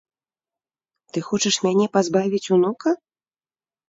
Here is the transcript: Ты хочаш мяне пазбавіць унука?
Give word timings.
Ты 1.11 1.17
хочаш 1.27 1.55
мяне 1.65 1.85
пазбавіць 1.97 2.51
унука? 2.57 2.95